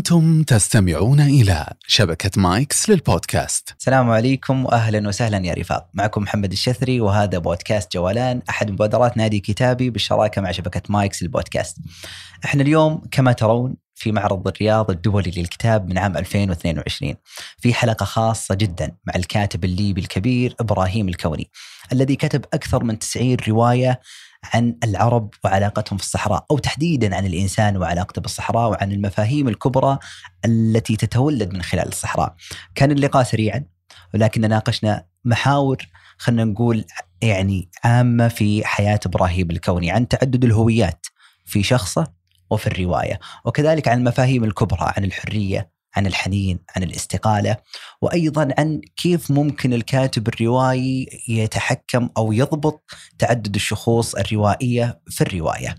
[0.00, 3.74] أنتم تستمعون إلى شبكة مايكس للبودكاست.
[3.78, 9.40] السلام عليكم واهلا وسهلا يا رفاق، معكم محمد الشثري وهذا بودكاست جولان أحد مبادرات نادي
[9.40, 11.76] كتابي بالشراكة مع شبكة مايكس للبودكاست.
[12.44, 17.14] إحنا اليوم كما ترون في معرض الرياض الدولي للكتاب من عام 2022
[17.58, 21.50] في حلقة خاصة جدا مع الكاتب الليبي الكبير إبراهيم الكوني
[21.92, 24.00] الذي كتب أكثر من 90 رواية
[24.44, 29.98] عن العرب وعلاقتهم في الصحراء أو تحديدا عن الإنسان وعلاقته بالصحراء وعن المفاهيم الكبرى
[30.44, 32.34] التي تتولد من خلال الصحراء.
[32.74, 33.64] كان اللقاء سريعا
[34.14, 35.76] ولكن ناقشنا محاور
[36.18, 36.84] خلينا نقول
[37.22, 41.06] يعني عامة في حياة إبراهيم الكوني عن تعدد الهويات
[41.44, 42.06] في شخصه
[42.50, 47.56] وفي الرواية، وكذلك عن المفاهيم الكبرى عن الحرية، عن الحنين، عن الاستقالة،
[48.02, 52.82] وأيضا عن كيف ممكن الكاتب الروائي يتحكم أو يضبط
[53.18, 55.74] تعدد الشخوص الروائية في الرواية.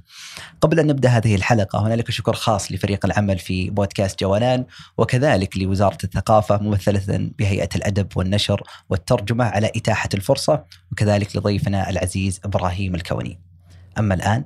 [0.61, 4.65] قبل أن نبدأ هذه الحلقة هنالك شكر خاص لفريق العمل في بودكاست جولان
[4.97, 12.95] وكذلك لوزارة الثقافة ممثلة بهيئة الأدب والنشر والترجمة على إتاحة الفرصة وكذلك لضيفنا العزيز إبراهيم
[12.95, 13.41] الكوني.
[13.97, 14.45] أما الآن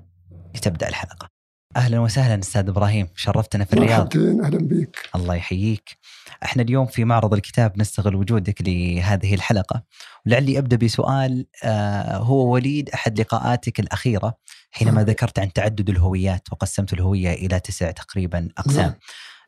[0.56, 1.35] لتبدأ الحلقة.
[1.76, 4.18] أهلا وسهلا أستاذ إبراهيم شرفتنا في الرياض.
[4.18, 5.98] أهلا بك الله يحييك.
[6.44, 9.84] إحنا اليوم في معرض الكتاب نستغل وجودك لهذه الحلقة.
[10.26, 14.38] ولعلي أبدأ بسؤال آه هو وليد أحد لقاءاتك الأخيرة
[14.72, 15.06] حينما نعم.
[15.06, 18.82] ذكرت عن تعدد الهويات وقسمت الهوية إلى تسع تقريبا أقسام.
[18.82, 18.94] نعم.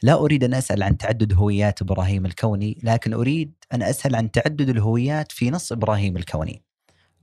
[0.04, 4.70] لا أريد أن أسأل عن تعدد هويات إبراهيم الكوني لكن أريد أن أسأل عن تعدد
[4.70, 6.67] الهويات في نص إبراهيم الكوني.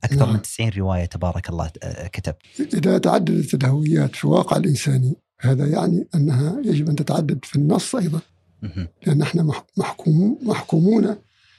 [0.04, 0.32] أكثر نعم.
[0.34, 2.42] من 90 رواية تبارك الله آه، كتبت
[2.74, 8.20] إذا تعددت الهويات في الواقع الإنساني هذا يعني أنها يجب أن تتعدد في النص أيضا
[8.62, 8.88] مهم.
[9.06, 11.16] لأن إحنا مح- محكوم محكومون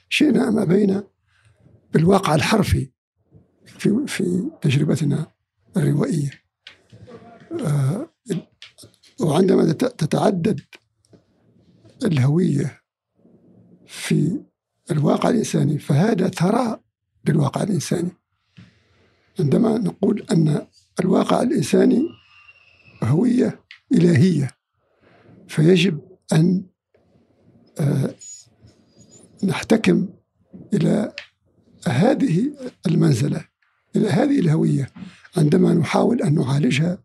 [0.08, 1.04] شئنا أم أبينا
[1.92, 2.90] بالواقع الحرفي
[3.66, 5.26] في في تجربتنا
[5.76, 6.30] الروائية
[7.66, 8.08] آه،
[9.20, 10.60] وعندما تت- تتعدد
[12.04, 12.80] الهوية
[13.86, 14.40] في
[14.90, 16.80] الواقع الإنساني فهذا ثراء
[17.28, 18.10] للواقع الإنساني
[19.40, 20.66] عندما نقول أن
[21.00, 22.08] الواقع الإنساني
[23.04, 23.60] هوية
[23.92, 24.50] إلهية
[25.48, 26.00] فيجب
[26.32, 26.62] أن
[27.80, 28.14] آه،
[29.44, 30.08] نحتكم
[30.74, 31.12] إلى
[31.86, 32.52] هذه
[32.86, 33.44] المنزلة
[33.96, 34.88] إلى هذه الهوية
[35.36, 36.98] عندما نحاول أن نعالجها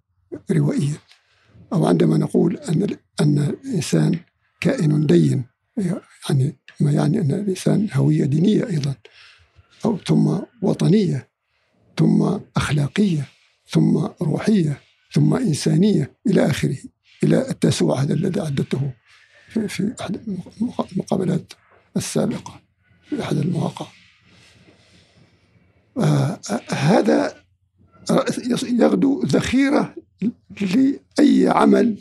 [0.52, 0.98] روائيا
[1.74, 4.20] أو عندما نقول أن أن الإنسان
[4.62, 5.44] كائن دين
[6.30, 8.96] يعني ما يعني أن الإنسان هوية دينية أيضا
[9.86, 11.31] أو ثم وطنية.
[12.02, 13.28] ثم أخلاقية
[13.68, 14.82] ثم روحية
[15.14, 16.78] ثم إنسانية إلى آخره
[17.24, 18.92] إلى التسوع هذا الذي عددته
[19.50, 21.54] في, في أحد المق- المقابلات
[21.98, 22.62] السابقة
[23.10, 23.86] في أحد المواقع.
[25.98, 26.40] آه
[26.72, 27.36] هذا
[28.64, 29.96] يغدو ذخيرة
[30.62, 31.98] لأي عمل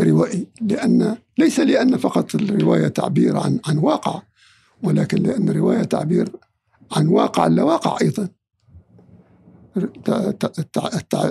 [0.00, 4.22] روائي لأن ليس لأن فقط الرواية تعبير عن عن واقع
[4.82, 6.28] ولكن لأن الرواية تعبير
[6.92, 8.28] عن واقع لا واقع أيضا.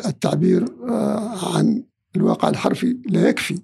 [0.06, 1.84] التعبير آه، عن
[2.16, 3.60] الواقع الحرفي لا يكفي.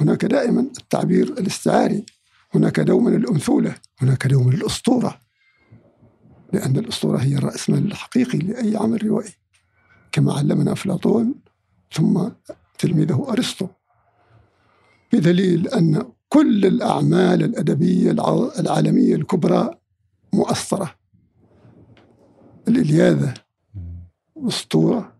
[0.00, 2.06] هناك دائما التعبير الاستعاري
[2.54, 5.20] هناك دوما الأنثولة هناك دوما الأسطورة.
[6.52, 9.32] لأن الأسطورة هي الرأس مال الحقيقي لأي عمل روائي
[10.12, 11.34] كما علمنا أفلاطون
[11.92, 12.28] ثم
[12.78, 13.66] تلميذه أرسطو.
[15.12, 19.70] بدليل أن كل الأعمال الأدبية الع- العالمية الكبرى
[20.32, 20.94] مؤثرة.
[22.68, 23.34] الإلياذة
[24.48, 25.16] أسطورة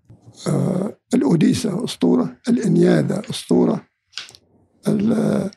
[0.49, 3.87] آه الأوديسة أسطورة الإنياذة أسطورة
[4.89, 5.51] ال-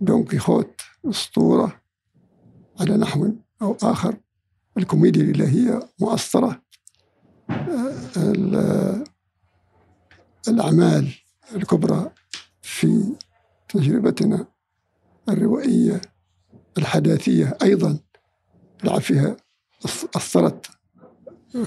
[0.00, 1.80] دون كيخوت أسطورة
[2.80, 3.32] على نحو
[3.62, 4.16] أو آخر.
[4.78, 6.62] الكوميديا الإلهية مؤثرة
[7.50, 9.04] آه، ال-
[10.48, 11.14] الأعمال
[11.54, 12.10] الكبرى
[12.62, 13.12] في
[13.68, 14.46] تجربتنا
[15.28, 16.00] الروائية
[16.78, 17.98] الحداثية أيضا
[18.84, 19.36] لعب فيها
[19.86, 20.66] أث- أثرت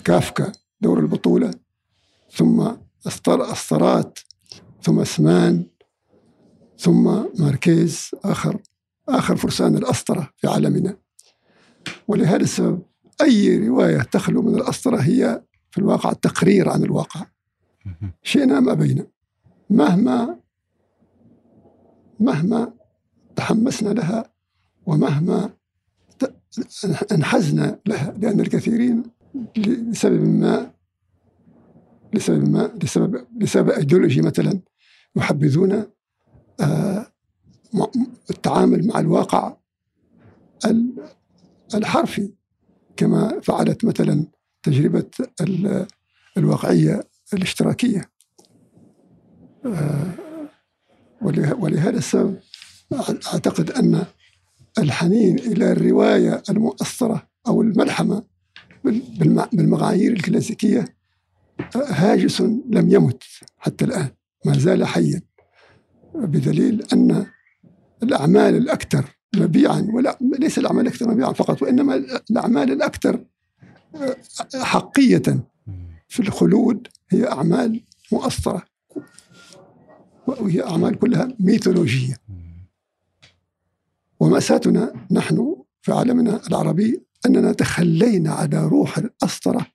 [0.03, 0.51] كافكا
[0.81, 1.51] دور البطولة.
[2.31, 2.71] ثم
[3.07, 4.19] أثرات
[4.81, 5.65] ثم اسمان
[6.77, 7.03] ثم
[7.39, 8.61] ماركيز آخر
[9.09, 10.97] آخر فرسان الأسطرة في عالمنا.
[12.07, 12.81] ولهذا السبب
[13.21, 17.25] أي رواية تخلو من الأسطرة هي في الواقع تقرير عن الواقع.
[18.23, 19.07] شئنا أم أبينا
[19.69, 20.39] مهما
[22.19, 22.73] مهما
[23.35, 24.31] تحمسنا لها
[24.85, 25.49] ومهما
[27.11, 29.03] أنحزنا لها لأن الكثيرين
[29.57, 30.71] لسبب ما
[32.13, 34.59] لسبب ما لسبب لسبب ايديولوجي مثلا
[35.15, 35.85] يحبذون
[36.59, 37.07] آه،
[38.29, 39.57] التعامل مع الواقع
[40.65, 41.03] ال-
[41.75, 42.33] الحرفي
[42.97, 44.25] كما فعلت مثلا
[44.63, 45.09] تجربة
[45.41, 45.87] ال-
[46.37, 47.03] الواقعية
[47.33, 48.11] الاشتراكية.
[49.65, 50.11] آه،
[51.21, 52.39] وله- ولهذا السبب
[53.33, 54.05] أعتقد أن
[54.77, 58.23] الحنين إلى الرواية المؤثرة أو الملحمة
[59.51, 60.85] بالمعايير الكلاسيكية
[61.75, 63.23] هاجس لم يمت
[63.57, 64.09] حتى الآن
[64.45, 65.21] ما زال حيا.
[66.15, 67.25] بدليل أن
[68.03, 69.05] الأعمال الأكثر
[69.35, 71.95] مبيعا ولا ليس الأعمال الأكثر مبيعا فقط وإنما
[72.31, 73.25] الأعمال الأكثر
[74.55, 75.23] حقية
[76.07, 78.63] في الخلود هي أعمال مؤثرة
[80.27, 82.17] وهي أعمال كلها ميثولوجية.
[84.19, 89.65] ومأساتنا نحن في عالمنا العربي أننا تخلينا على روح الأسطرة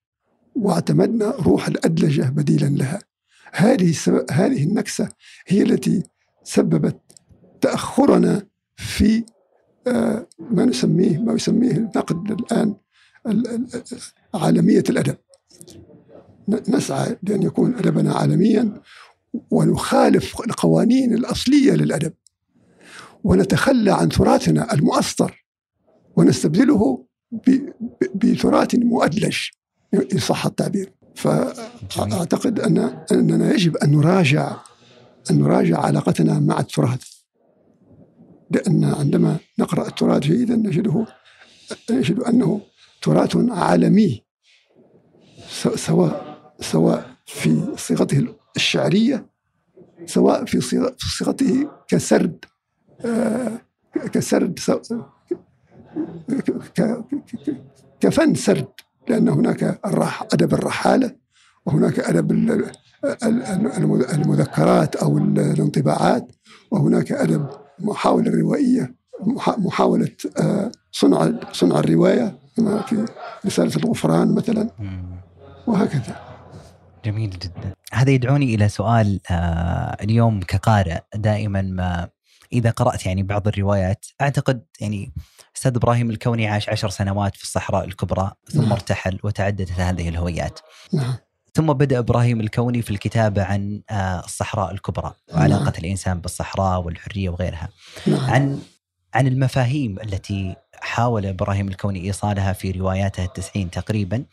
[0.57, 2.99] واعتمدنا روح الأدلجة بديلا لها.
[3.53, 3.95] هذه
[4.31, 5.09] هذه النكسة
[5.47, 6.03] هي التي
[6.45, 7.01] سببت
[7.61, 9.25] تأخرنا في
[9.87, 12.75] آه، ما نسميه ما يسميه النقد الآن
[13.27, 13.69] ال- ال-
[14.35, 15.17] عالمية الأدب.
[16.69, 18.81] نسعى لأن يكون أدبنا عالميا
[19.51, 22.13] ونخالف القوانين الأصلية للأدب.
[23.25, 25.45] ونتخلى عن تراثنا المؤثر
[26.17, 27.07] ونستبدله
[28.15, 29.37] بتراث مؤدلج
[30.13, 30.93] إن صح التعبير.
[31.15, 32.79] فأعتقد أن
[33.13, 34.57] أننا يجب أن نراجع
[35.31, 37.03] أن نراجع علاقتنا مع التراث.
[38.51, 41.07] لأن عندما نقرأ التراث جيدا نجده
[41.91, 42.61] نجد أنه
[43.03, 44.23] تراث عالمي
[45.77, 49.27] سواء سواء في صيغته الشعرية
[50.07, 52.45] سواء في صيغ- في صيغته كسرد
[53.05, 53.61] آه،
[54.13, 54.59] كسرد
[58.01, 58.69] كفن سرد
[59.09, 61.15] لأن هناك الرح أدب الرحالة
[61.67, 62.51] وهناك أدب ال-
[63.05, 66.33] ال- ال- المذكرات أو الانطباعات
[66.71, 67.47] وهناك أدب
[67.79, 68.95] محاولة الروائية
[69.27, 70.09] محا- محاولة
[70.41, 73.05] آه، صنع صنع الرواية كما في
[73.47, 74.71] رسالة الغفران مثلا.
[75.67, 76.17] وهكذا.
[77.05, 77.73] جميل جدا.
[77.93, 82.09] هذا يدعوني إلى سؤال آه اليوم كقارئ دائما ما
[82.53, 85.13] إذا قرأت يعني بعض الروايات أعتقد يعني
[85.61, 88.73] أستاذ إبراهيم الكوني عاش عشر سنوات في الصحراء الكبرى ثم نعم.
[88.73, 90.61] ارتحل وتعددت هذه الهويات.
[90.93, 91.15] نعم.
[91.55, 95.73] ثم بدأ إبراهيم الكوني في الكتابة عن آه الصحراء الكبرى وعلاقة نعم.
[95.79, 97.69] الإنسان بالصحراء والحرية وغيرها.
[98.07, 98.31] نعم.
[98.31, 98.59] عن
[99.15, 104.25] عن المفاهيم التي حاول إبراهيم الكوني إيصالها في رواياته التسعين تقريبا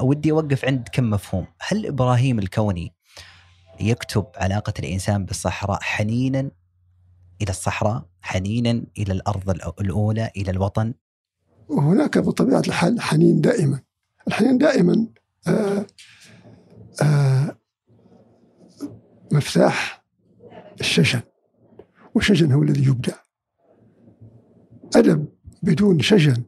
[0.00, 1.46] ودي أوقف عند كم مفهوم.
[1.68, 2.92] هل إبراهيم الكوني
[3.80, 6.50] يكتب علاقة الإنسان بالصحراء حنينا
[7.42, 9.50] إلى الصحراء حنينا إلى الأرض
[9.80, 10.94] الأولى إلى الوطن؟
[11.68, 13.80] وهناك بطبيعة الحال حنين دائما.
[14.28, 15.06] الحنين دائما
[15.48, 15.86] آه
[17.02, 17.56] آه
[19.32, 20.04] مفتاح
[20.80, 21.20] الشجن
[22.14, 23.14] والشجن هو الذي يبدع
[24.96, 25.28] أدب
[25.62, 26.44] بدون شجن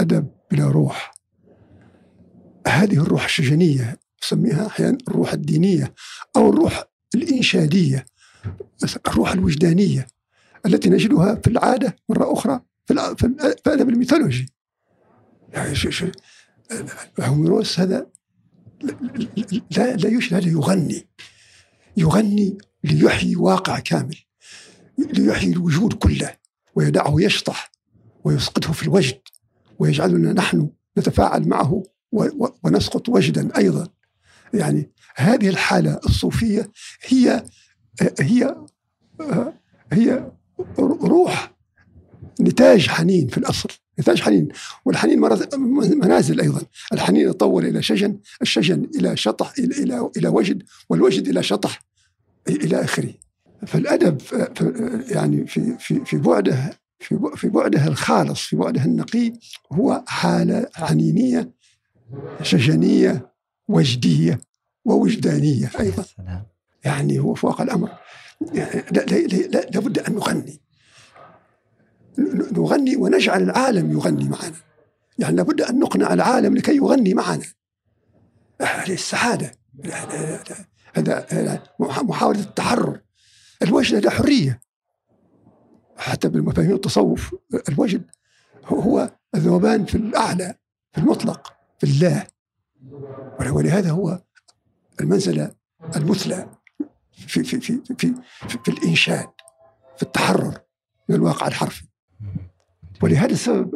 [0.00, 1.14] أدب بلا روح.
[2.66, 5.94] هذه الروح الشجنية نسميها أحيانا الروح الدينية
[6.36, 6.84] أو الروح
[7.14, 8.06] الإنشادية.
[9.08, 10.06] الروح الوجدانية
[10.66, 14.52] التي نجدها في العادة مرة أخرى في الع- في الأ- في الادب الميثولوجي.
[15.52, 15.74] يعني
[17.20, 18.06] هوميروس هذا
[19.76, 21.08] لا لا يشهد هذا يغني.
[21.96, 24.16] يغني ليحيي واقع كامل
[24.98, 26.36] ليحيي الوجود كله
[26.74, 27.70] ويدعه يشطح
[28.24, 29.20] ويسقطه في الوجد
[29.78, 31.82] ويجعلنا نحن نتفاعل معه
[32.64, 33.88] ونسقط وجدا أيضا.
[34.54, 36.70] يعني هذه الحالة الصوفية
[37.06, 37.44] هي
[38.20, 38.56] هي
[39.92, 40.30] هي
[40.78, 41.52] روح
[42.40, 43.68] نتاج حنين في الأصل
[44.00, 44.48] نتاج حنين.
[44.84, 45.20] والحنين
[45.98, 46.62] منازل أيضا.
[46.92, 51.82] الحنين يتطور إلى شجن الشجن إلى شطح إلى إلى, إلى وجد والوجد إلى شطح
[52.48, 53.14] إلى آخره.
[53.66, 54.20] فالأدب
[55.10, 59.32] يعني في في في بعده في في بعده الخالص في بعده النقي
[59.72, 61.50] هو حالة حنينية
[62.42, 63.32] شجنية
[63.68, 64.40] وجدية
[64.84, 66.04] ووجدانية أيضا.
[66.86, 67.90] يعني هو فوق الأمر.
[68.52, 70.60] يعني لا لا لا لابد أن نغني.
[72.52, 74.56] نغني ونجعل العالم يغني معنا.
[75.18, 77.44] يعني لابد أن نقنع العالم لكي يغني معنا.
[78.62, 78.92] هذه
[79.84, 83.00] لا- لا- لا- هذا هذا مح- محاولة التحرر.
[83.62, 84.60] الوجد هذا حرية.
[85.98, 87.34] حتى بالمفاهيم التصوف
[87.68, 88.02] الوجد
[88.64, 90.54] هو- الذوبان في الأعلى
[90.92, 92.26] في المطلق في الله.
[93.52, 94.22] ولهذا هو
[95.00, 95.50] المنزلة
[95.96, 96.48] المثلى.
[97.16, 98.14] في في في في
[98.48, 99.28] في, في الإنشاد
[99.96, 100.58] في التحرر
[101.08, 101.84] من الواقع الحرفي.
[103.02, 103.74] ولهذا السبب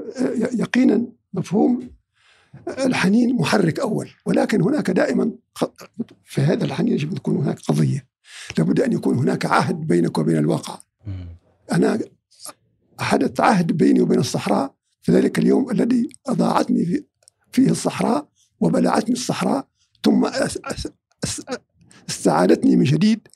[0.53, 1.91] يقينا مفهوم
[2.69, 5.33] الحنين محرك أول ولكن هناك دائما
[6.25, 8.07] في هذا الحنين يجب أن تكون هناك قضية.
[8.59, 10.79] لابد أن يكون هناك عهد بينك وبين الواقع.
[11.73, 11.99] أنا
[13.01, 17.05] حدث عهد بيني وبين الصحراء في ذلك اليوم الذي أضاعتني في
[17.53, 18.29] فيه الصحراء
[18.61, 19.69] وبلعتني الصحراء
[20.05, 20.31] ثم
[22.11, 23.29] استعادتني من جديد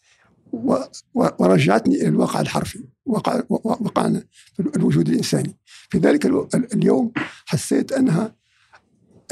[1.15, 5.57] ورجعتني إلى الواقع الحرفي وقعنا في الوجود الإنساني.
[5.91, 6.27] في ذلك
[6.75, 7.13] اليوم
[7.47, 8.35] حسيت أنها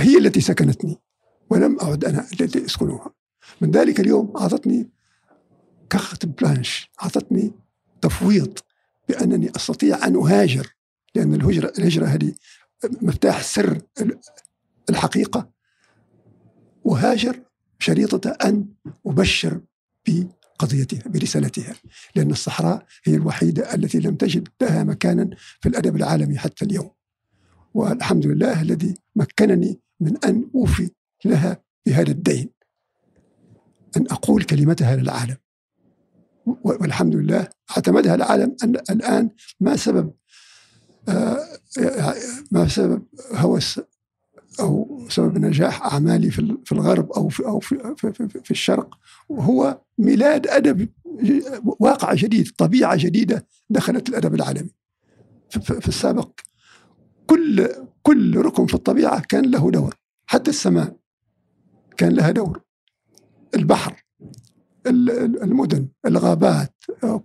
[0.01, 0.99] هي التي سكنتني
[1.51, 3.11] ولم أعد أنا التي أسكنها.
[3.61, 4.91] من ذلك اليوم أعطتني
[5.91, 7.53] كخت بلانش أعطتني
[8.03, 8.59] تفويض
[9.09, 10.75] بأنني أستطيع أن أهاجر
[11.15, 12.33] لأن الهجره الهجرة هذه
[13.03, 14.19] مفتاح سر ال-
[14.91, 15.51] الحقيقة.
[16.87, 17.41] أهاجر
[17.83, 18.67] شريطة أن
[19.07, 19.61] أبشر
[20.09, 21.75] بقضيتها برسالتها
[22.17, 26.91] لأن الصحراء هي الوحيدة التي لم تجد لها مكانا في الأدب العالمي حتى اليوم.
[27.75, 30.91] والحمد لله الذي مكنني من أن أوفي
[31.25, 32.51] لها بهذا الدين.
[33.97, 35.37] أن أقول كلمتها للعالم.
[36.47, 40.13] والحمد لله اعتمدها العالم أن الآن ما سبب
[41.09, 41.39] آه،
[42.51, 43.81] ما سبب هوس
[44.61, 48.51] أو سبب نجاح أعمالي في ال- في الغرب أو في أو في, في, في, في
[48.51, 50.89] الشرق وهو ميلاد أدب
[51.65, 54.71] واقع جديد طبيعة جديده دخلت الأدب العالمي.
[55.51, 56.31] في, السابق
[57.27, 57.69] كل
[58.03, 59.95] كل ركن في الطبيعة كان له دور
[60.27, 60.97] حتى السماء
[61.97, 62.61] كان لها دور.
[63.55, 64.05] البحر
[64.87, 66.75] ال- ال- المدن الغابات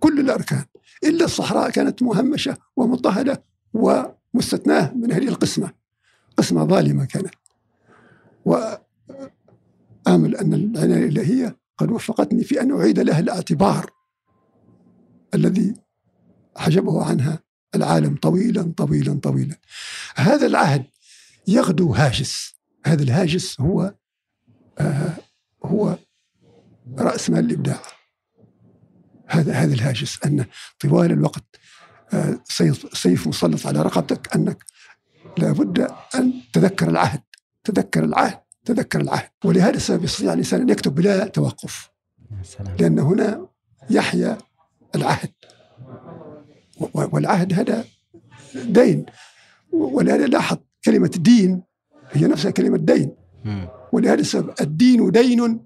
[0.00, 0.64] كل الأركان.
[1.04, 3.44] إلا الصحراء كانت مهمشة ومضطهدة
[3.74, 5.77] ومستثناة من هذه القسمة.
[6.38, 7.34] قسمه ظالمه كانت
[8.44, 8.80] وآمل
[10.36, 13.90] أن العناية الإلهية قد وفقتني في أن أعيد لها الاعتبار
[15.34, 15.74] الذي
[16.56, 17.38] حجبه عنها
[17.74, 19.56] العالم طويلا طويلا طويلا.
[20.16, 20.84] هذا العهد
[21.46, 22.54] يغدو هاجس.
[22.86, 23.94] هذا الهاجس هو
[24.78, 25.12] آه
[25.64, 25.98] هو
[26.98, 27.82] راس مال الابداع
[29.26, 30.44] هذا هذا الهاجس أن
[30.80, 31.44] طوال الوقت
[32.12, 32.40] آه،
[32.92, 34.64] سيف مسلط على رقبتك أنك
[35.38, 37.20] لابد أن تذكر العهد
[37.64, 39.28] تذكر العهد تذكر العهد.
[39.44, 41.90] ولهذا السبب يستطيع الإنسان أن يكتب بلا توقف.
[42.80, 43.46] لأن هنا
[43.90, 44.38] يحيا
[44.94, 45.32] العهد.
[46.94, 47.84] والعهد هذا
[48.54, 49.06] دين.
[49.72, 51.62] ولهذا لاحظ كلمة دين
[52.12, 53.14] هي نفسها كلمة دين.
[53.92, 55.60] ولهذا السبب الدين دين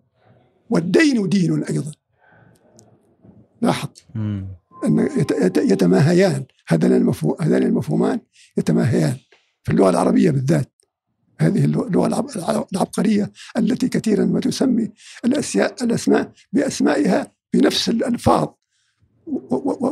[0.71, 1.93] والدين دين أيضا.
[3.63, 3.89] لاحظ.
[4.85, 6.45] يت- يتماهيان.
[6.69, 8.21] هذان المفهومان
[8.57, 9.17] يتماهيان.
[9.65, 10.73] في اللغة العربية بالذات.
[11.41, 14.91] هذه اللغة اللغة العب- العبقرية التي كثيرا ما تسمي
[15.25, 17.89] الاسياء الأسماء بأسمائها بنفس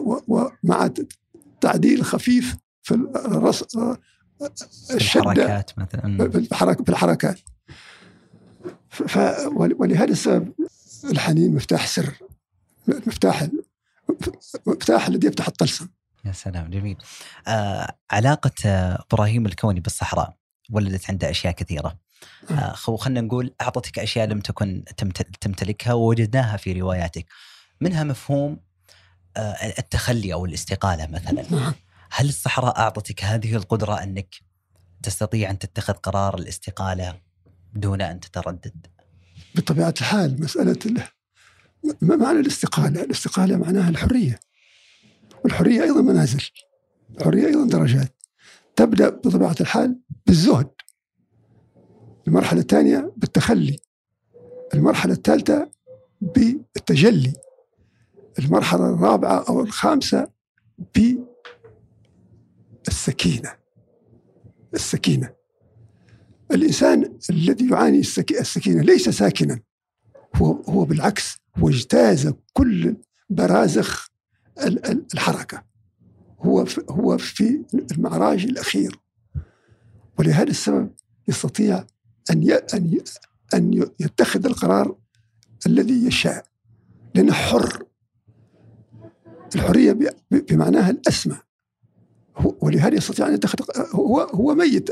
[0.04, 0.20] و-
[0.64, 0.90] ومع
[1.60, 3.62] تعديل خفيف في الرص
[4.94, 6.16] الشدة الحركات مثلا.
[6.84, 7.38] في الحركات.
[8.88, 10.52] ف- ولهذا السبب
[11.04, 12.14] الحنين مفتاح سر
[12.88, 13.46] مفتاح
[14.66, 15.88] مفتاح الذي يفتح الطلسم.
[16.24, 16.96] يا سلام جميل.
[17.48, 20.36] آه علاقة آه، إبراهيم الكوني بالصحراء
[20.70, 21.98] ولدت عنده أشياء كثيرة.
[22.50, 27.26] آه خو خلينا نقول أعطتك أشياء لم تكن تمت- تمتلكها ووجدناها في رواياتك.
[27.80, 28.60] منها مفهوم
[29.36, 29.40] آه
[29.78, 31.44] التخلي أو الاستقالة مثلا.
[31.50, 31.74] نعم.
[32.12, 34.34] هل الصحراء أعطتك هذه القدرة أنك
[35.02, 37.20] تستطيع أن تتخذ قرار الاستقالة
[37.74, 38.86] دون أن تتردد؟
[39.54, 41.06] بطبيعة الحال مسألة
[42.00, 44.40] ما معنى الاستقالة؟ الاستقالة معناها الحرية.
[45.44, 46.42] والحرية أيضا منازل.
[47.18, 48.14] الحرية أيضا درجات.
[48.76, 50.70] تبدأ بطبيعة الحال بالزهد.
[52.28, 53.78] المرحلة الثانية بالتخلي.
[54.74, 55.70] المرحلة الثالثة
[56.20, 57.32] بالتجلي.
[58.38, 60.28] المرحلة الرابعة أو الخامسة
[62.86, 63.56] بالسكينة.
[64.74, 65.34] السكينة.
[66.52, 69.60] الإنسان الذي يعاني السك- السكينة ليس ساكنا.
[70.36, 72.96] هو هو بالعكس هو اجتاز كل
[73.30, 74.09] برازخ
[74.66, 75.62] ال- ال- الحركة.
[76.40, 79.00] هو هو في المعراج الأخير.
[80.18, 80.90] ولهذا السبب
[81.28, 81.84] يستطيع
[82.92, 83.04] ي-
[83.54, 84.96] أن ي- يتخذ القرار
[85.66, 86.44] الذي يشاء.
[87.14, 87.84] لأنه حر.
[90.30, 91.36] ب- بمعناها الأسمى.
[92.36, 93.58] هو- ولهذا يستطيع أن يتخذ
[93.94, 94.90] هو هو ميت.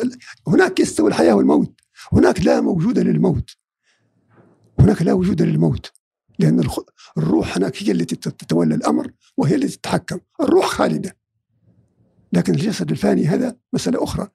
[0.48, 1.80] هناك يستوي الحياة والموت.
[2.12, 3.50] هناك لا موجود للموت.
[4.78, 5.92] هناك لا وجود للموت.
[6.38, 6.68] لأن
[7.18, 10.21] الروح هناك هي التي تتولى الأمر وهي التي تتحكم.
[10.40, 11.16] الروح خالدة.
[12.33, 14.28] لكن الجسد الفاني هذا مسألة أخرى.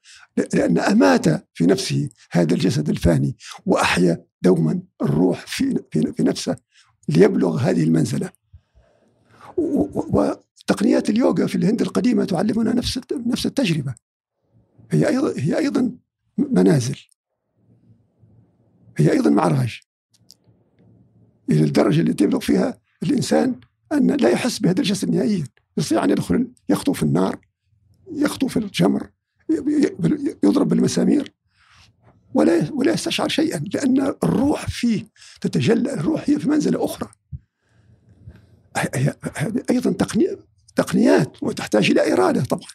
[0.54, 6.56] لأن أمات في نفسه هذا الجسد الفاني وأحيا دوما الروح في, في, نفسه
[7.10, 8.30] ليبلغ هذه المنزلة.
[9.58, 13.96] وتقنيات اليوغا في الهند القديمة تعلمنا نفس نفس التجربة.
[14.92, 15.92] هي أيضا هي أيضا
[16.38, 17.00] منازل.
[18.98, 19.80] هي أيضا معراج.
[21.50, 23.56] إلى الدرجة التي يبلغ فيها الإنسان
[23.94, 25.44] أن لا يحس الجسد نهائيا
[25.78, 27.40] يستطيع أن يدخل يخطو في النار
[28.12, 29.10] يخطو في الجمر
[30.44, 31.34] يضرب بالمسامير
[32.34, 35.08] ولا ولا يستشعر شيئا لأن الروح فيه
[35.42, 37.12] تتجلى الروح هي في منزلة أخرى.
[38.78, 40.38] هي هذه أيضا تقني
[40.76, 42.70] تقنيات وتحتاج إلى إرادة طبعا.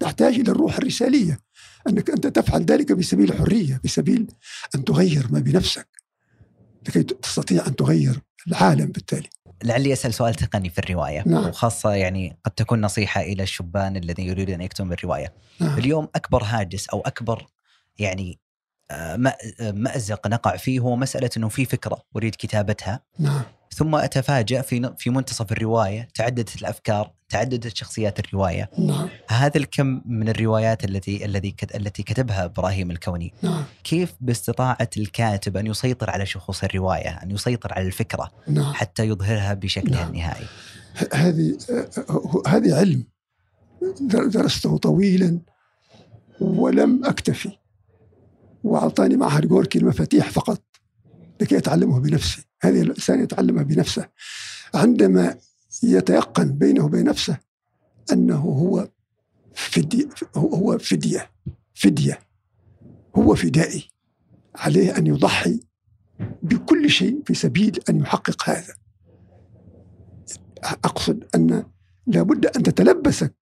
[0.00, 1.38] تحتاج إلى الروح الرسالية.
[1.88, 4.26] أنك أنت تفعل ذلك بسبيل الحرية بسبيل
[4.74, 5.88] أن تغير ما بنفسك.
[6.88, 9.28] لكي تستطيع أن تغير العالم بالتالي
[9.64, 11.48] لعلي أسأل سؤال تقني في الرواية نعم.
[11.48, 15.32] وخاصة يعني قد تكون نصيحة إلى الشبان الذين يريدون أن يكتبون بالرواية.
[15.60, 15.78] نعم.
[15.78, 17.46] اليوم أكبر هاجس أو أكبر
[17.98, 18.38] يعني
[18.92, 23.00] مأ- مأزق نقع فيه هو مسألة إنه في فكرة أريد كتابتها.
[23.18, 23.42] نعم.
[23.74, 29.08] ثم أتفاجأ في في منتصف الرواية تعددت الأفكار، تعددت شخصيات الرواية، نعم.
[29.28, 33.64] هذا الكم من الروايات التي الذي التي كتبها إبراهيم الكوني، نعم.
[33.84, 38.72] كيف باستطاعة الكاتب أن يسيطر على شخوص الرواية، أن يسيطر على الفكرة نعم.
[38.72, 40.08] حتى يظهرها بشكلها نعم.
[40.08, 40.46] النهائي؟
[41.12, 41.58] هذه
[42.46, 43.04] هذه علم.
[44.00, 45.40] در- درسته طويلا
[46.40, 47.50] ولم أكتفي.
[48.64, 50.62] وأعطاني معهد جوركي المفاتيح فقط
[51.40, 52.44] لكي أتعلمه بنفسي.
[52.62, 54.08] هذه الإنسان يتعلمها بنفسه.
[54.74, 55.38] عندما
[55.82, 57.38] يتيقن بينه وبين نفسه
[58.12, 58.88] أنه هو
[59.54, 61.30] فدية هو فدية
[61.74, 62.18] فدية
[63.16, 63.84] هو فدائي
[64.54, 65.60] عليه أن يضحي
[66.42, 68.74] بكل شيء في سبيل أن يحقق هذا.
[70.64, 71.64] أقصد أن
[72.06, 73.34] لابد أن تتلبسك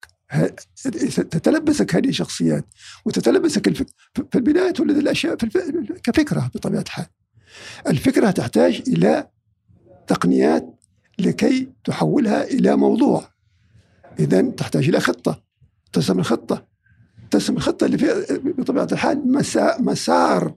[1.30, 2.64] تتلبسك هذه الشخصيات
[3.04, 3.86] وتتلبسك الفك...
[4.14, 5.56] في البداية تولد الأشياء في الف...
[6.02, 7.06] كفكرة بطبيعة الحال.
[7.86, 9.28] الفكرة تحتاج إلى
[10.06, 10.80] تقنيات
[11.18, 13.28] لكي تحولها إلى موضوع.
[14.18, 15.42] اذا تحتاج إلى خطة
[15.92, 16.66] ترسم الخطه
[17.30, 18.14] ترسم الخطه اللي فيها
[18.44, 19.80] بطبيعة الحال مسا...
[19.80, 20.54] مسار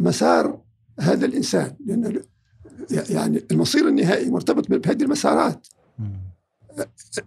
[0.00, 0.60] مسار
[1.00, 2.22] هذا الإنسان لأن
[2.90, 6.30] يعني المصير النهائي مرتبط بهذه المسارات مم.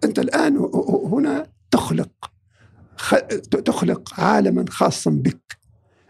[0.04, 2.30] أنت الآن ه- ه- هنا تخلق
[3.64, 5.64] تخلق عالما خاصا بك.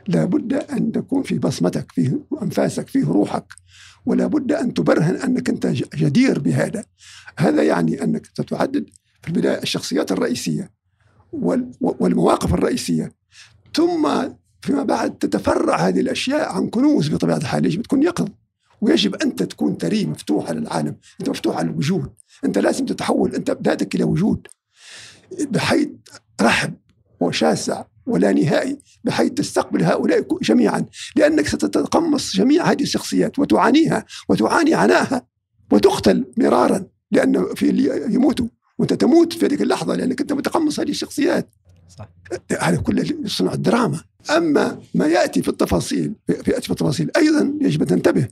[0.08, 3.46] لابد أن تكون في بصمتك فيه أنفاسك فيه روحك
[4.06, 6.84] ولا بد أن تبرهن أنك أنت ج- جدير بهذا.
[7.38, 8.86] هذا يعني أنك ستعدد
[9.22, 10.70] في البداية الشخصيات الرئيسية
[11.32, 13.12] وال- والمواقف الرئيسية.
[13.74, 14.28] ثم
[14.60, 17.66] فيما بعد تتفرع هذه الأشياء عن كنوز بطبيعة الحال.
[17.66, 18.28] يجب تكون يقظ
[18.80, 22.10] ويجب انت تكون تري مفتوح على العالم أنت مفتوح على الوجود.
[22.44, 24.46] أنت لازم تتحول أنت بذاتك إلى وجود.
[25.50, 25.88] بحيث
[26.40, 26.74] رحب
[27.20, 30.84] وشاسع ولا نهائي بحيث تستقبل هؤلاء جميعا.
[31.16, 35.26] لأنك ستتقمص جميع هذه الشخصيات وتعانيها وتعاني عناها
[35.72, 38.46] وتقتل مرارا لأن في اللي يموتوا
[38.78, 41.50] وأنت تموت في هذه اللحظة لأنك أنت متقمص هذه الشخصيات.
[41.98, 42.08] صح.
[42.60, 44.00] هذا كله يصنع الدراما.
[44.30, 48.28] أما ما يأتي في التفاصيل يأتي في التفاصيل أيضا يجب أن تنتبه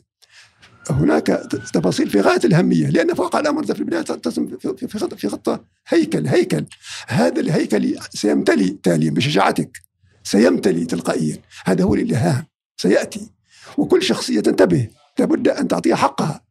[0.91, 1.27] هناك
[1.73, 6.27] تفاصيل في غاية الأهمية لأن فوق الأمر في البداية ترسم في خطه في خطه هيكل
[6.27, 6.65] هيكل.
[7.09, 9.83] هذا الهيكل سيمتلي تاليا بشجاعتك
[10.25, 11.39] سيمتلي تلقائيا.
[11.65, 12.45] هذا هو الإلهام
[12.77, 13.31] سيأتي.
[13.79, 16.43] وكل شخصية تنتبه لابد أن تعطيها حقها.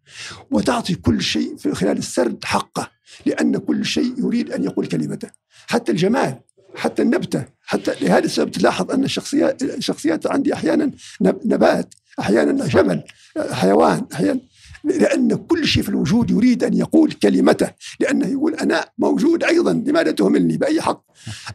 [0.51, 2.89] وتعطي كل شيء في خلال السرد حقه
[3.25, 5.27] لأن كل شيء يريد أن يقول كلمته.
[5.67, 6.39] حتى الجمال
[6.75, 10.91] حتى النبتة حتى لهذا السبب تلاحظ أن الشخصيات الشخصيات عندي أحيانا
[11.21, 11.93] نب- نبات.
[12.21, 13.03] أحيانا جمل
[13.51, 14.39] حيوان أحيانا.
[14.83, 20.11] لأن كل شيء في الوجود يريد أن يقول كلمته لأنه يقول أنا موجود أيضا لماذا
[20.11, 21.03] تهملني؟ بأي حق.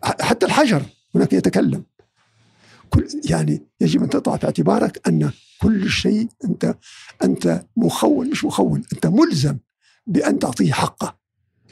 [0.03, 0.83] حتى الحجر
[1.15, 1.85] هناك يتكلم.
[2.91, 5.31] كل يعني يجب أن تضع في اعتبارك أن
[5.63, 6.75] كل شيء أنت
[7.25, 9.59] أنت مخول مش مخول أنت ملزم
[10.07, 11.17] بأن تعطيه حقه.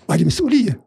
[0.09, 0.85] وهذه مسؤولية.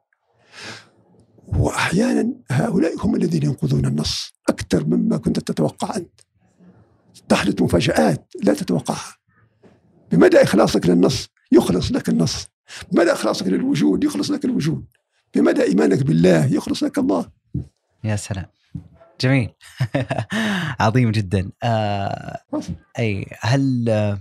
[1.48, 6.27] واحيانا هؤلاء هم الذين ينقذون النص أكثر مما كنت تتوقع أنت.
[7.30, 9.18] تحدث مفاجآت لا تتوقعها.
[10.12, 12.48] بمدى إخلاصك للنص يخلص لك النص.
[12.92, 14.86] بمدى إخلاصك للوجود يخلص لك الوجود.
[15.36, 17.30] بمدى إيمانك بالله يخلص لك الله.
[18.04, 18.46] يا سلام.
[19.22, 19.50] جميل.
[20.80, 21.52] عظيم جدا.
[21.64, 22.42] آه
[23.00, 24.20] أي هل آه،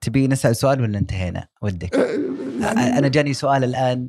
[0.00, 1.94] تبي نسأل سؤال ولا انتهينا؟ ودك.
[1.94, 4.08] آه، آه، يعني أنا جاني سؤال الآن.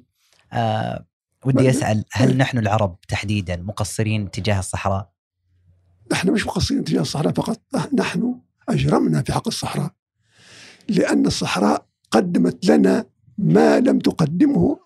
[0.53, 1.05] آه
[1.45, 5.11] ودي أسأل هل نحن العرب تحديدا مقصرين تجاه الصحراء؟
[6.11, 7.61] نحن مش مقصرين تجاه الصحراء فقط
[7.93, 8.35] نحن
[8.69, 9.91] أجرمنا في حق الصحراء.
[10.89, 13.05] لأن الصحراء قدمت لنا
[13.37, 14.79] ما لم تقدمه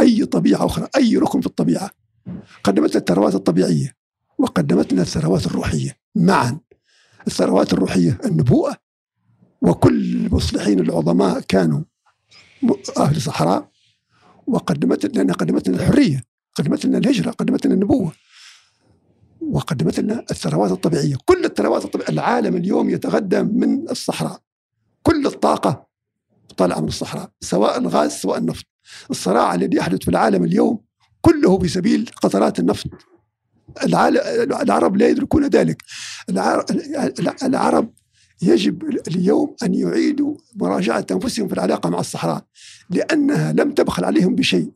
[0.00, 1.90] أي طبيعة أخرى أي ركن في الطبيعة.
[2.64, 3.96] قدمت لنا الثروات الطبيعية
[4.38, 5.96] وقدمت لنا الثروات الروحية.
[6.14, 6.58] معا
[7.26, 8.76] الثروات الروحية النبوءة.
[9.62, 11.82] وكل المصلحين العظماء كانوا
[12.62, 13.68] م- أهل صحراء
[14.46, 18.12] وقدمت لنا قدمت لنا الحرية قدمت لنا الهجرة قدمت لنا النبوة.
[19.50, 21.16] وقدمت لنا الثروات الطبيعية.
[21.24, 24.40] كل الثروات الطبيعية العالم اليوم يتغذى من الصحراء.
[25.02, 25.86] كل الطاقة
[26.56, 28.64] طالعة من الصحراء سواء الغاز سواء النفط
[29.10, 30.80] الصراع الذي يحدث في العالم اليوم
[31.20, 32.90] كله في سبيل قطرات النفط.
[34.62, 35.82] العرب لا يدركون ذلك.
[36.28, 36.64] العر-
[37.42, 37.92] العرب
[38.42, 42.44] يجب اليوم أن يعيدوا مراجعة أنفسهم في العلاقة مع الصحراء
[42.90, 44.70] لأنها لم تبخل عليهم بشيء.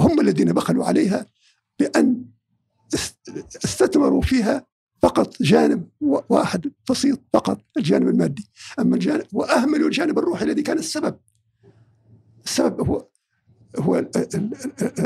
[0.00, 1.26] هم الذين بخلوا عليها
[1.78, 2.24] بأن
[3.64, 4.66] استثمروا فيها
[5.02, 5.88] فقط جانب
[6.28, 8.50] واحد بسيط فقط الجانب المادي.
[8.78, 11.16] أما الجانب وأهملوا الجانب الروحي الذي كان السبب.
[12.44, 13.08] السبب هو
[13.78, 14.06] هو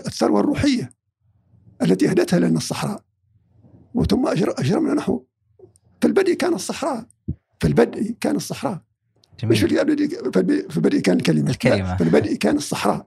[0.06, 0.92] الثروة الروحية
[1.82, 3.04] التي أهدتها لنا الصحراء.
[3.94, 5.24] وثم أجرمنا نحو.
[6.00, 7.06] في البدء كان الصحراء.
[7.60, 8.82] في البدء كان الصحراء.
[9.40, 9.52] جميل.
[9.52, 11.50] مش في البدء كان الكلمة.
[11.50, 11.96] الكلمة.
[11.96, 13.06] في البدء كان الصحراء.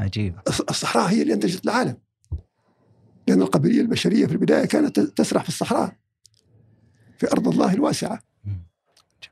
[0.00, 0.38] عجيب.
[0.70, 1.96] الصحراء هي اللي أنتجت العالم.
[3.26, 5.96] لأن القبلية البشرية في البداية كانت تسرح في الصحراء
[7.18, 8.22] في أرض الله الواسعة.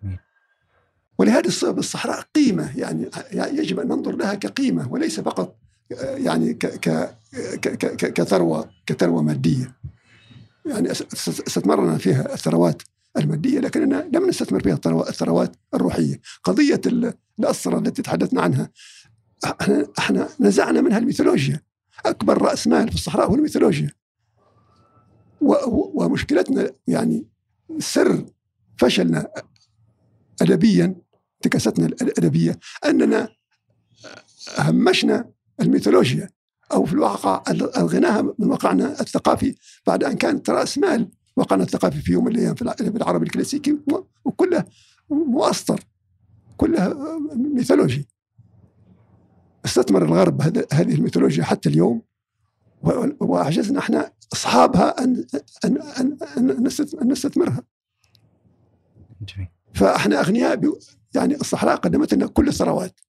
[0.02, 0.18] جميل.
[1.18, 5.56] ولهذا السبب الصحراء قيمة يعني يجب أن ننظر لها كقيمة وليس فقط
[6.00, 7.18] يعني ك ك
[7.60, 9.76] ك كثروة كثروة مادية.
[10.66, 12.82] يعني استثمرنا فيها الثروات
[13.16, 16.20] المادية لكننا لم نستثمر فيها الثروات الروحية.
[16.44, 16.80] قضية
[17.38, 18.70] الأسرة التي تحدثنا عنها
[19.60, 21.60] إحنا إحنا نزعنا منها الميثولوجيا.
[22.06, 23.90] أكبر راس مال في الصحراء هو الميثولوجيا
[25.94, 27.26] ومشكلتنا يعني
[27.78, 28.26] سر
[28.78, 29.28] فشلنا
[30.42, 30.96] ادبيا
[31.36, 33.28] انتكاستنا الأدبية أننا
[34.58, 35.30] همشنا
[35.60, 36.28] الميثولوجيا
[36.72, 39.54] أو في الواقع الغناها من واقعنا الثقافي
[39.86, 42.62] بعد أن كانت رأس مال واقعنا الثقافي في يوم من الأيام في
[42.96, 43.78] العربي الكلاسيكي
[44.24, 44.64] وكله
[45.10, 45.80] مؤسطر
[46.56, 48.08] كلها ميثولوجي.
[49.64, 52.02] استثمر الغرب هذه الميثولوجيا حتى اليوم
[53.20, 55.24] واعجزنا إحنا أصحابها ان
[55.64, 56.16] ان ان,
[57.02, 57.62] أن نستثمرها.
[59.34, 59.48] جميل.
[59.74, 60.60] فإحنا أغنياء
[61.14, 63.00] يعني الصحراء قدمت لنا كل الثروات.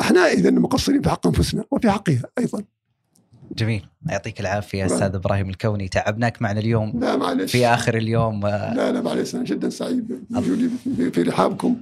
[0.00, 2.64] إحنا اذا مقصرين في حق أنفسنا وفي حقها أيضا.
[3.56, 8.92] جميل يعطيك العافية أستاذ إبراهيم الكوني تعبناك معنا اليوم لا معلش في آخر اليوم لا
[8.92, 10.70] لا معلش أنا جدا سعيد بوجودي
[11.10, 11.76] في رحابكم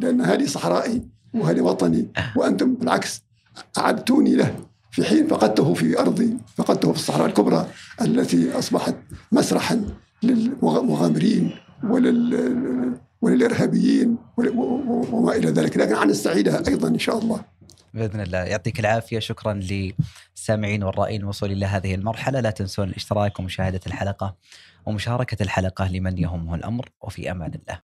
[0.00, 1.02] لأن هذه صحرائي
[1.34, 3.22] وهذا وطني وأنتم بالعكس
[3.78, 4.56] أعدتوني له
[4.90, 7.66] في حين فقدته في أرضي فقدته في الصحراء الكبرى
[8.00, 8.94] التي أصبحت
[9.32, 9.84] مسرحا
[10.22, 11.50] للمغامرين
[11.84, 15.76] ولل وللإرهابيين وما إلى ذلك.
[15.76, 17.44] لكن عن نستعيدها أيضا إن شاء الله.
[17.94, 18.38] بإذن الله.
[18.38, 19.18] يعطيك العافية.
[19.18, 22.40] شكرا للسامعين والرائين الوصول إلى هذه المرحلة.
[22.40, 24.36] لا تنسون الاشتراك ومشاهدة الحلقة
[24.86, 26.88] ومشاركة الحلقة لمن يهمه الأمر.
[27.02, 27.80] وفي أمان الله.